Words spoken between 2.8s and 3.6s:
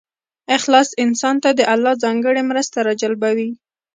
راجلبوي.